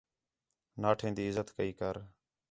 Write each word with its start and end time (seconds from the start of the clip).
ناٹھیں 0.81 1.13
تی 1.15 1.23
عِزت 1.27 1.47
کَئی 1.57 1.71
کر 1.79 1.95